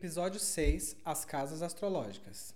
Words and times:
Episódio 0.00 0.40
6 0.40 0.96
As 1.04 1.26
Casas 1.26 1.60
Astrológicas. 1.60 2.54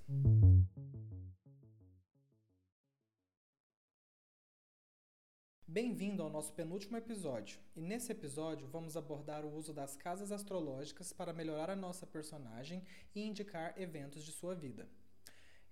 Bem-vindo 5.68 6.22
ao 6.22 6.30
nosso 6.30 6.54
penúltimo 6.54 6.96
episódio, 6.96 7.60
e 7.76 7.82
nesse 7.82 8.10
episódio 8.10 8.66
vamos 8.68 8.96
abordar 8.96 9.44
o 9.44 9.54
uso 9.54 9.74
das 9.74 9.94
casas 9.94 10.32
astrológicas 10.32 11.12
para 11.12 11.34
melhorar 11.34 11.68
a 11.68 11.76
nossa 11.76 12.06
personagem 12.06 12.82
e 13.14 13.20
indicar 13.20 13.74
eventos 13.78 14.24
de 14.24 14.32
sua 14.32 14.54
vida. 14.54 14.88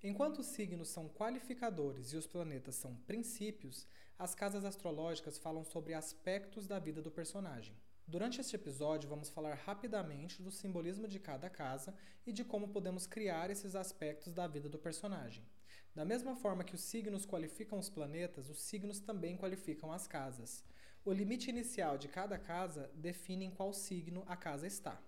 Enquanto 0.02 0.40
os 0.40 0.48
signos 0.48 0.90
são 0.90 1.08
qualificadores 1.08 2.12
e 2.12 2.18
os 2.18 2.26
planetas 2.26 2.74
são 2.74 2.96
princípios, 3.06 3.86
as 4.18 4.34
casas 4.34 4.66
astrológicas 4.66 5.38
falam 5.38 5.64
sobre 5.64 5.94
aspectos 5.94 6.66
da 6.66 6.78
vida 6.78 7.00
do 7.00 7.10
personagem. 7.10 7.74
Durante 8.06 8.40
este 8.40 8.56
episódio, 8.56 9.08
vamos 9.08 9.30
falar 9.30 9.54
rapidamente 9.54 10.42
do 10.42 10.50
simbolismo 10.50 11.08
de 11.08 11.18
cada 11.18 11.48
casa 11.48 11.94
e 12.26 12.32
de 12.32 12.44
como 12.44 12.68
podemos 12.68 13.06
criar 13.06 13.48
esses 13.50 13.74
aspectos 13.74 14.34
da 14.34 14.46
vida 14.46 14.68
do 14.68 14.78
personagem. 14.78 15.44
Da 15.94 16.04
mesma 16.04 16.34
forma 16.34 16.64
que 16.64 16.74
os 16.74 16.82
signos 16.82 17.24
qualificam 17.24 17.78
os 17.78 17.88
planetas, 17.88 18.50
os 18.50 18.60
signos 18.62 18.98
também 18.98 19.36
qualificam 19.36 19.92
as 19.92 20.06
casas. 20.08 20.64
O 21.04 21.12
limite 21.12 21.50
inicial 21.50 21.96
de 21.96 22.08
cada 22.08 22.38
casa 22.38 22.90
define 22.94 23.46
em 23.46 23.50
qual 23.50 23.72
signo 23.72 24.24
a 24.26 24.36
casa 24.36 24.66
está. 24.66 25.00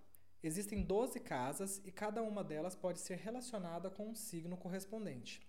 Existem 0.43 0.83
12 0.83 1.21
casas 1.21 1.81
e 1.85 1.91
cada 1.91 2.23
uma 2.23 2.45
delas 2.45 2.77
pode 2.77 3.01
ser 3.01 3.17
relacionada 3.17 3.91
com 3.91 4.09
um 4.09 4.15
signo 4.15 4.57
correspondente. 4.57 5.41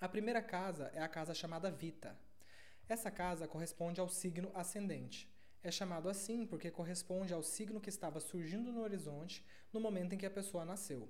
A 0.00 0.08
primeira 0.08 0.42
casa 0.42 0.90
é 0.94 1.02
a 1.02 1.08
casa 1.08 1.34
chamada 1.34 1.70
Vita. 1.70 2.18
Essa 2.88 3.10
casa 3.10 3.46
corresponde 3.46 4.00
ao 4.00 4.08
signo 4.08 4.50
ascendente. 4.54 5.30
É 5.64 5.70
chamado 5.70 6.08
assim 6.08 6.44
porque 6.44 6.70
corresponde 6.70 7.32
ao 7.32 7.42
signo 7.42 7.80
que 7.80 7.88
estava 7.88 8.18
surgindo 8.18 8.72
no 8.72 8.82
horizonte 8.82 9.44
no 9.72 9.78
momento 9.78 10.12
em 10.12 10.18
que 10.18 10.26
a 10.26 10.30
pessoa 10.30 10.64
nasceu. 10.64 11.08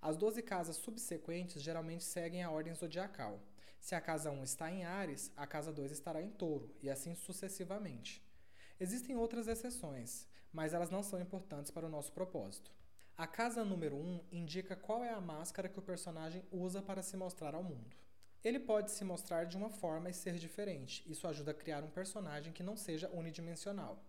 As 0.00 0.16
12 0.16 0.40
casas 0.42 0.76
subsequentes 0.76 1.60
geralmente 1.60 2.04
seguem 2.04 2.42
a 2.42 2.50
ordem 2.50 2.74
zodiacal. 2.74 3.40
Se 3.80 3.96
a 3.96 4.00
casa 4.00 4.30
1 4.30 4.44
está 4.44 4.70
em 4.70 4.84
Ares, 4.84 5.32
a 5.36 5.46
casa 5.46 5.72
2 5.72 5.90
estará 5.90 6.22
em 6.22 6.30
Touro, 6.30 6.72
e 6.80 6.88
assim 6.88 7.16
sucessivamente. 7.16 8.24
Existem 8.78 9.16
outras 9.16 9.48
exceções, 9.48 10.28
mas 10.52 10.72
elas 10.72 10.90
não 10.90 11.02
são 11.02 11.20
importantes 11.20 11.72
para 11.72 11.86
o 11.86 11.90
nosso 11.90 12.12
propósito. 12.12 12.72
A 13.16 13.26
casa 13.26 13.64
número 13.64 13.96
1 13.96 14.24
indica 14.30 14.76
qual 14.76 15.02
é 15.02 15.10
a 15.10 15.20
máscara 15.20 15.68
que 15.68 15.78
o 15.78 15.82
personagem 15.82 16.44
usa 16.52 16.80
para 16.80 17.02
se 17.02 17.16
mostrar 17.16 17.54
ao 17.54 17.64
mundo. 17.64 17.96
Ele 18.44 18.58
pode 18.58 18.90
se 18.90 19.04
mostrar 19.04 19.44
de 19.44 19.56
uma 19.56 19.70
forma 19.70 20.10
e 20.10 20.14
ser 20.14 20.34
diferente. 20.36 21.04
Isso 21.10 21.28
ajuda 21.28 21.52
a 21.52 21.54
criar 21.54 21.84
um 21.84 21.90
personagem 21.90 22.52
que 22.52 22.62
não 22.62 22.76
seja 22.76 23.08
unidimensional. 23.10 24.04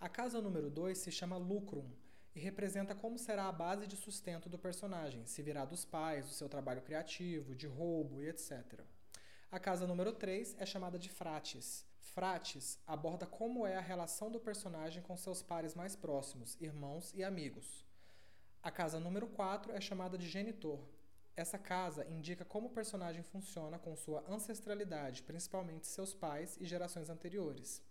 A 0.00 0.08
casa 0.08 0.40
número 0.40 0.70
2 0.70 0.96
se 0.96 1.10
chama 1.10 1.36
Lucrum 1.36 1.90
e 2.34 2.40
representa 2.40 2.94
como 2.94 3.18
será 3.18 3.48
a 3.48 3.52
base 3.52 3.86
de 3.86 3.96
sustento 3.96 4.48
do 4.48 4.58
personagem, 4.58 5.26
se 5.26 5.42
virá 5.42 5.64
dos 5.64 5.84
pais, 5.84 6.26
do 6.26 6.32
seu 6.32 6.48
trabalho 6.48 6.80
criativo, 6.82 7.54
de 7.56 7.66
roubo 7.66 8.22
e 8.22 8.28
etc. 8.28 8.80
A 9.50 9.58
casa 9.58 9.86
número 9.86 10.12
3 10.12 10.56
é 10.58 10.64
chamada 10.64 10.98
de 10.98 11.08
Frates. 11.08 11.84
Frates 11.98 12.78
aborda 12.86 13.26
como 13.26 13.66
é 13.66 13.76
a 13.76 13.80
relação 13.80 14.30
do 14.30 14.38
personagem 14.38 15.02
com 15.02 15.16
seus 15.16 15.42
pares 15.42 15.74
mais 15.74 15.96
próximos, 15.96 16.56
irmãos 16.60 17.12
e 17.14 17.24
amigos. 17.24 17.84
A 18.62 18.70
casa 18.70 19.00
número 19.00 19.26
4 19.26 19.72
é 19.72 19.80
chamada 19.80 20.16
de 20.16 20.28
Genitor 20.28 20.78
essa 21.34 21.58
casa 21.58 22.06
indica 22.06 22.44
como 22.44 22.68
o 22.68 22.72
personagem 22.72 23.22
funciona 23.22 23.78
com 23.78 23.96
sua 23.96 24.24
ancestralidade, 24.28 25.22
principalmente 25.22 25.86
seus 25.86 26.12
pais 26.12 26.58
e 26.60 26.66
gerações 26.66 27.08
anteriores. 27.08 27.82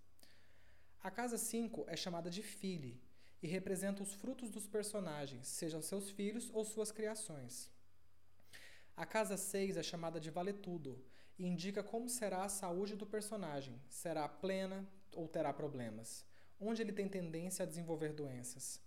A 1.02 1.09
casa 1.09 1.38
5 1.38 1.86
é 1.88 1.95
chamada 1.95 2.30
de 2.30 2.44
Fili 2.44 3.02
e 3.42 3.47
representa 3.47 4.03
os 4.03 4.14
frutos 4.14 4.52
dos 4.52 4.67
personagens, 4.67 5.47
sejam 5.47 5.81
seus 5.81 6.12
filhos 6.12 6.52
ou 6.53 6.63
suas 6.63 6.91
criações. 6.91 7.69
A 8.96 9.06
casa 9.06 9.35
6 9.35 9.78
é 9.78 9.84
chamada 9.84 10.19
de 10.19 10.29
Valetudo 10.29 11.03
e 11.40 11.47
indica 11.47 11.81
como 11.81 12.08
será 12.08 12.44
a 12.44 12.50
saúde 12.50 12.96
do 12.96 13.08
personagem, 13.08 13.81
será 13.90 14.29
plena 14.29 14.88
ou 15.16 15.28
terá 15.28 15.52
problemas, 15.52 16.23
onde 16.59 16.84
ele 16.84 16.94
tem 16.94 17.09
tendência 17.09 17.63
a 17.63 17.66
desenvolver 17.66 18.13
doenças. 18.13 18.79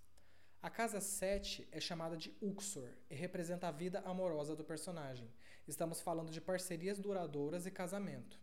A 0.64 0.70
casa 0.70 0.98
7 0.98 1.68
é 1.70 1.78
chamada 1.78 2.16
de 2.16 2.34
Uxor 2.40 2.88
e 3.10 3.14
representa 3.14 3.68
a 3.68 3.70
vida 3.70 4.00
amorosa 4.00 4.56
do 4.56 4.64
personagem. 4.64 5.30
Estamos 5.68 6.00
falando 6.00 6.30
de 6.30 6.40
parcerias 6.40 6.98
duradouras 6.98 7.66
e 7.66 7.70
casamento. 7.70 8.40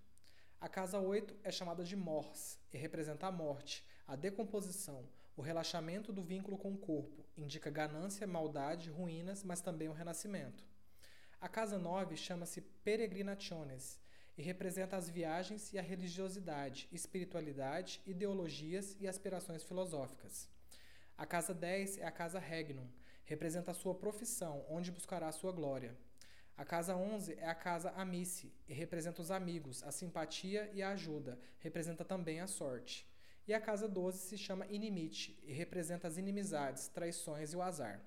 A 0.60 0.70
casa 0.70 1.00
8 1.00 1.36
é 1.44 1.50
chamada 1.50 1.84
de 1.84 1.96
Mors 1.96 2.60
e 2.72 2.78
representa 2.78 3.26
a 3.26 3.32
morte, 3.32 3.84
a 4.08 4.16
decomposição, 4.16 5.10
o 5.36 5.42
relaxamento 5.42 6.14
do 6.14 6.22
vínculo 6.22 6.60
com 6.60 6.72
o 6.72 6.78
corpo. 6.78 7.26
Indica 7.36 7.72
ganância, 7.72 8.28
maldade, 8.28 8.92
ruínas, 8.92 9.44
mas 9.44 9.60
também 9.60 9.90
o 9.90 9.94
renascimento. 9.94 10.64
A 11.40 11.50
casa 11.50 11.80
9 11.80 12.16
chama-se 12.16 12.62
Peregrinationes 12.62 14.00
e 14.38 14.44
representa 14.44 14.96
as 14.96 15.10
viagens 15.10 15.74
e 15.74 15.80
a 15.80 15.82
religiosidade, 15.82 16.88
espiritualidade, 16.92 18.00
ideologias 18.06 18.96
e 19.00 19.08
aspirações 19.08 19.64
filosóficas. 19.64 20.48
A 21.22 21.26
casa 21.28 21.54
10 21.54 22.00
é 22.00 22.06
a 22.08 22.10
casa 22.10 22.40
regnum, 22.40 22.88
representa 23.26 23.70
a 23.70 23.76
sua 23.76 23.94
profissão, 23.94 24.66
onde 24.68 24.92
buscará 24.92 25.28
a 25.28 25.32
sua 25.32 25.52
glória. 25.52 25.96
A 26.58 26.66
casa 26.66 26.96
11 26.96 27.34
é 27.34 27.48
a 27.48 27.54
casa 27.54 27.92
amice, 27.92 28.52
e 28.68 28.74
representa 28.74 29.22
os 29.22 29.30
amigos, 29.30 29.84
a 29.84 29.92
simpatia 29.92 30.72
e 30.74 30.82
a 30.82 30.90
ajuda, 30.90 31.38
representa 31.60 32.04
também 32.04 32.40
a 32.40 32.48
sorte. 32.48 33.08
E 33.48 33.54
a 33.54 33.62
casa 33.62 33.88
12 33.88 34.18
se 34.18 34.36
chama 34.36 34.66
inimite, 34.66 35.40
e 35.44 35.54
representa 35.54 36.08
as 36.08 36.18
inimizades, 36.18 36.88
traições 36.88 37.54
e 37.54 37.56
o 37.56 37.62
azar. 37.62 38.02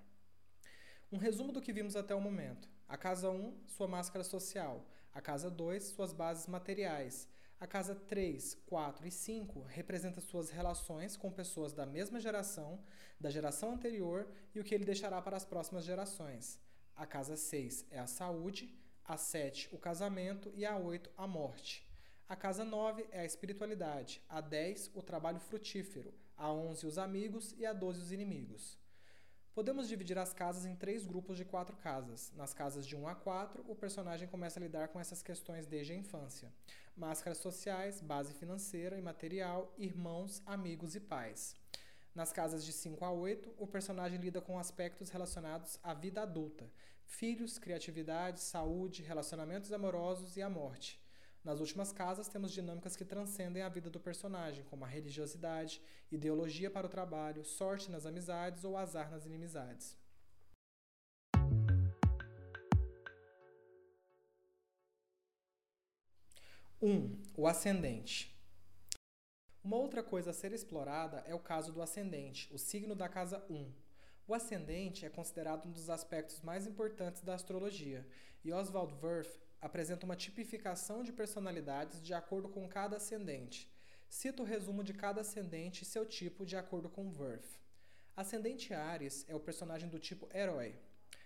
Um 1.12 1.16
resumo 1.16 1.52
do 1.52 1.62
que 1.62 1.72
vimos 1.72 1.94
até 1.94 2.16
o 2.16 2.20
momento. 2.20 2.68
A 2.88 2.96
casa 2.96 3.30
1, 3.30 3.68
sua 3.68 3.86
máscara 3.86 4.24
social. 4.24 4.84
A 5.12 5.20
casa 5.20 5.48
2, 5.48 5.84
suas 5.84 6.12
bases 6.12 6.48
materiais. 6.48 7.28
A 7.64 7.66
casa 7.66 7.94
3, 7.94 8.58
4 8.66 9.06
e 9.06 9.10
5 9.10 9.62
representa 9.62 10.20
suas 10.20 10.50
relações 10.50 11.16
com 11.16 11.32
pessoas 11.32 11.72
da 11.72 11.86
mesma 11.86 12.20
geração, 12.20 12.78
da 13.18 13.30
geração 13.30 13.72
anterior 13.72 14.28
e 14.54 14.60
o 14.60 14.62
que 14.62 14.74
ele 14.74 14.84
deixará 14.84 15.22
para 15.22 15.34
as 15.34 15.46
próximas 15.46 15.82
gerações. 15.82 16.60
A 16.94 17.06
casa 17.06 17.38
6 17.38 17.86
é 17.90 17.98
a 17.98 18.06
saúde, 18.06 18.78
a 19.02 19.16
7 19.16 19.70
o 19.72 19.78
casamento 19.78 20.52
e 20.54 20.66
a 20.66 20.76
8 20.76 21.10
a 21.16 21.26
morte. 21.26 21.88
A 22.28 22.36
casa 22.36 22.66
9 22.66 23.08
é 23.10 23.20
a 23.20 23.24
espiritualidade, 23.24 24.20
a 24.28 24.42
10 24.42 24.90
o 24.94 25.00
trabalho 25.00 25.40
frutífero, 25.40 26.12
a 26.36 26.52
11 26.52 26.86
os 26.86 26.98
amigos 26.98 27.54
e 27.56 27.64
a 27.64 27.72
12 27.72 27.98
os 27.98 28.12
inimigos. 28.12 28.78
Podemos 29.54 29.88
dividir 29.88 30.18
as 30.18 30.32
casas 30.32 30.66
em 30.66 30.74
três 30.74 31.06
grupos 31.06 31.36
de 31.36 31.44
quatro 31.44 31.76
casas. 31.76 32.32
Nas 32.34 32.52
casas 32.52 32.84
de 32.84 32.96
1 32.96 33.06
a 33.06 33.14
4, 33.14 33.64
o 33.68 33.76
personagem 33.76 34.26
começa 34.26 34.58
a 34.58 34.62
lidar 34.62 34.88
com 34.88 34.98
essas 34.98 35.22
questões 35.22 35.64
desde 35.64 35.92
a 35.92 35.96
infância: 35.96 36.52
máscaras 36.96 37.38
sociais, 37.38 38.00
base 38.00 38.34
financeira 38.34 38.98
e 38.98 39.00
material, 39.00 39.72
irmãos, 39.78 40.42
amigos 40.44 40.96
e 40.96 41.00
pais. 41.00 41.54
Nas 42.12 42.32
casas 42.32 42.64
de 42.64 42.72
5 42.72 43.04
a 43.04 43.12
8, 43.12 43.54
o 43.56 43.64
personagem 43.64 44.18
lida 44.18 44.40
com 44.40 44.58
aspectos 44.58 45.08
relacionados 45.10 45.78
à 45.84 45.94
vida 45.94 46.22
adulta: 46.22 46.68
filhos, 47.04 47.56
criatividade, 47.56 48.40
saúde, 48.40 49.04
relacionamentos 49.04 49.72
amorosos 49.72 50.36
e 50.36 50.42
a 50.42 50.50
morte. 50.50 51.00
Nas 51.44 51.60
últimas 51.60 51.92
casas, 51.92 52.26
temos 52.26 52.50
dinâmicas 52.52 52.96
que 52.96 53.04
transcendem 53.04 53.62
a 53.62 53.68
vida 53.68 53.90
do 53.90 54.00
personagem, 54.00 54.64
como 54.64 54.82
a 54.82 54.88
religiosidade, 54.88 55.82
ideologia 56.10 56.70
para 56.70 56.86
o 56.86 56.88
trabalho, 56.88 57.44
sorte 57.44 57.90
nas 57.90 58.06
amizades 58.06 58.64
ou 58.64 58.78
azar 58.78 59.10
nas 59.10 59.26
inimizades. 59.26 59.94
Um, 66.80 67.20
o 67.36 67.46
ascendente. 67.46 68.34
Uma 69.62 69.76
outra 69.76 70.02
coisa 70.02 70.30
a 70.30 70.34
ser 70.34 70.52
explorada 70.52 71.22
é 71.26 71.34
o 71.34 71.38
caso 71.38 71.72
do 71.72 71.82
ascendente, 71.82 72.48
o 72.54 72.58
signo 72.58 72.94
da 72.94 73.08
casa 73.08 73.44
1. 73.50 73.70
O 74.26 74.32
ascendente 74.32 75.04
é 75.04 75.10
considerado 75.10 75.66
um 75.66 75.72
dos 75.72 75.90
aspectos 75.90 76.40
mais 76.40 76.66
importantes 76.66 77.20
da 77.20 77.34
astrologia, 77.34 78.06
e 78.42 78.50
Oswald 78.50 78.94
Wirth 79.02 79.43
apresenta 79.64 80.04
uma 80.04 80.14
tipificação 80.14 81.02
de 81.02 81.10
personalidades 81.10 82.02
de 82.02 82.12
acordo 82.12 82.50
com 82.50 82.68
cada 82.68 82.96
ascendente. 82.96 83.66
Cito 84.10 84.42
o 84.42 84.46
resumo 84.46 84.84
de 84.84 84.92
cada 84.92 85.22
ascendente 85.22 85.82
e 85.82 85.86
seu 85.86 86.04
tipo 86.04 86.44
de 86.44 86.54
acordo 86.54 86.90
com 86.90 87.08
Wirth. 87.08 87.58
Ascendente 88.14 88.74
Ares 88.74 89.24
é 89.26 89.34
o 89.34 89.40
personagem 89.40 89.88
do 89.88 89.98
tipo 89.98 90.28
herói. 90.36 90.76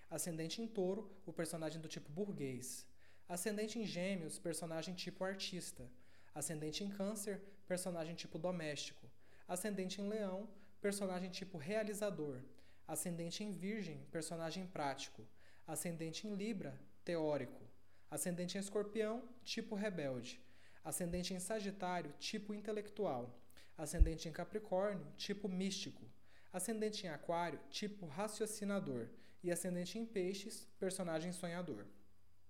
Ascendente 0.09 0.63
em 0.63 0.69
Touro, 0.69 1.11
o 1.27 1.33
personagem 1.33 1.81
do 1.81 1.89
tipo 1.89 2.13
burguês. 2.13 2.87
Ascendente 3.29 3.77
em 3.77 3.85
Gêmeos, 3.85 4.39
personagem 4.39 4.95
tipo 4.95 5.25
artista. 5.25 5.91
Ascendente 6.33 6.85
em 6.85 6.91
Câncer, 6.91 7.43
personagem 7.67 8.15
tipo 8.15 8.39
doméstico. 8.39 9.05
Ascendente 9.49 10.01
em 10.01 10.09
Leão, 10.09 10.49
personagem 10.81 11.29
tipo 11.29 11.59
realizador. 11.59 12.39
Ascendente 12.87 13.43
em 13.43 13.51
Virgem, 13.51 14.07
personagem 14.13 14.65
prático. 14.65 15.27
Ascendente 15.67 16.29
em 16.29 16.37
Libra, 16.37 16.81
teórico. 17.05 17.68
Ascendente 18.11 18.57
em 18.57 18.61
Escorpião, 18.61 19.23
tipo 19.45 19.75
rebelde. 19.75 20.41
Ascendente 20.83 21.35
em 21.35 21.39
Sagitário, 21.39 22.15
tipo 22.19 22.55
intelectual. 22.55 23.39
Ascendente 23.77 24.29
em 24.29 24.33
Capricórnio, 24.33 25.07
tipo 25.17 25.49
místico. 25.49 26.03
Ascendente 26.53 27.07
em 27.07 27.11
Aquário, 27.11 27.61
tipo 27.71 28.07
raciocinador. 28.07 29.09
e 29.41 29.53
ascendente 29.53 29.99
em 29.99 30.05
Peixes, 30.05 30.67
personagem 30.81 31.31
sonhador. 31.31 31.87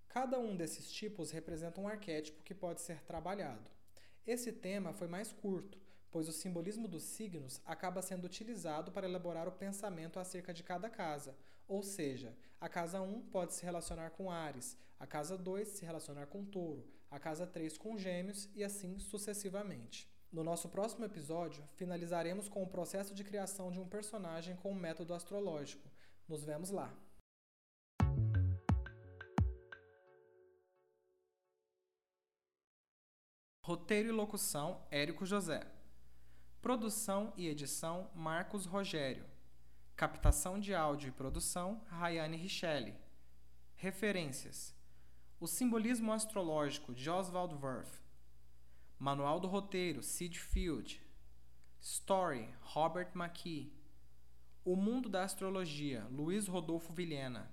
Cada 0.07 0.39
um 0.39 0.55
desses 0.55 0.91
tipos 0.91 1.29
representa 1.29 1.79
um 1.79 1.87
arquétipo 1.87 2.41
que 2.41 2.55
pode 2.55 2.81
ser 2.81 3.03
trabalhado. 3.03 3.69
Esse 4.25 4.51
tema 4.51 4.91
foi 4.91 5.07
mais 5.07 5.31
curto, 5.31 5.79
pois 6.09 6.27
o 6.27 6.31
simbolismo 6.31 6.87
dos 6.87 7.03
signos 7.03 7.61
acaba 7.63 8.01
sendo 8.01 8.25
utilizado 8.25 8.91
para 8.91 9.07
elaborar 9.07 9.47
o 9.47 9.51
pensamento 9.51 10.19
acerca 10.19 10.51
de 10.51 10.63
cada 10.63 10.89
casa, 10.89 11.35
ou 11.69 11.83
seja, 11.83 12.35
a 12.59 12.67
casa 12.67 12.99
1 12.99 13.21
pode 13.27 13.53
se 13.53 13.63
relacionar 13.63 14.09
com 14.09 14.29
Ares, 14.29 14.75
a 14.99 15.07
casa 15.07 15.37
2 15.37 15.67
se 15.67 15.85
relacionar 15.85 16.25
com 16.25 16.43
Touro, 16.43 16.85
a 17.09 17.19
casa 17.19 17.45
3 17.47 17.77
com 17.77 17.97
Gêmeos 17.97 18.49
e 18.55 18.63
assim 18.63 18.97
sucessivamente. 18.97 20.09
No 20.31 20.43
nosso 20.43 20.67
próximo 20.69 21.05
episódio, 21.05 21.63
finalizaremos 21.75 22.49
com 22.49 22.61
o 22.63 22.67
processo 22.67 23.13
de 23.13 23.23
criação 23.23 23.71
de 23.71 23.79
um 23.79 23.87
personagem 23.87 24.55
com 24.57 24.71
o 24.71 24.75
método 24.75 25.13
astrológico. 25.13 25.87
Nos 26.27 26.43
vemos 26.43 26.71
lá! 26.71 26.93
Roteiro 33.63 34.09
e 34.09 34.11
locução: 34.11 34.81
Érico 34.89 35.25
José. 35.27 35.61
Produção 36.59 37.31
e 37.37 37.47
edição: 37.47 38.09
Marcos 38.15 38.65
Rogério. 38.65 39.28
Captação 39.99 40.57
de 40.57 40.73
áudio 40.73 41.09
e 41.09 41.11
produção: 41.11 41.81
Rayane 41.89 42.37
Richelli. 42.37 42.95
Referências: 43.75 44.73
O 45.41 45.45
Simbolismo 45.45 46.13
Astrológico 46.13 46.93
de 46.93 47.09
Oswald 47.09 47.53
Wirth. 47.55 48.01
Manual 48.97 49.41
do 49.41 49.47
Roteiro: 49.49 50.01
Sid 50.01 50.39
Field. 50.39 51.05
Story: 51.81 52.47
Robert 52.61 53.11
McKee. 53.13 53.73
O 54.63 54.77
Mundo 54.77 55.09
da 55.09 55.25
Astrologia: 55.25 56.07
Luiz 56.09 56.47
Rodolfo 56.47 56.93
Vilhena. 56.93 57.51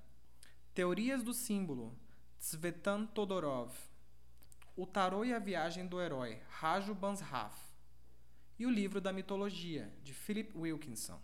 Teorias 0.73 1.25
do 1.25 1.35
Símbolo: 1.35 1.99
Tsvetan 2.39 3.07
Todorov. 3.07 3.77
O 4.77 4.87
Tarô 4.87 5.25
e 5.25 5.35
a 5.35 5.41
Viagem 5.41 5.85
do 5.85 6.01
Herói, 6.01 6.41
Raju 6.49 6.95
Bansraf. 6.95 7.59
E 8.57 8.65
o 8.65 8.71
Livro 8.71 9.01
da 9.01 9.13
Mitologia, 9.13 9.93
de 10.05 10.15
Philip 10.15 10.57
Wilkinson. 10.57 11.21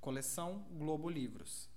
Coleção 0.00 0.66
Globo 0.70 1.08
Livros. 1.08 1.70